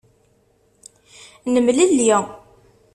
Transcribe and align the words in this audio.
Nemlelli. 1.53 2.09